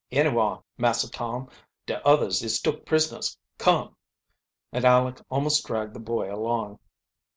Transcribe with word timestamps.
"Anywhar, 0.11 0.63
Massah 0.79 1.11
Tom. 1.11 1.47
De 1.85 2.03
others 2.03 2.41
is 2.41 2.59
took 2.59 2.87
prisoners! 2.87 3.37
Come!" 3.59 3.95
And 4.71 4.83
Aleck 4.83 5.21
almost 5.29 5.63
dragged 5.67 5.93
the 5.93 5.99
boy 5.99 6.33
along. 6.33 6.79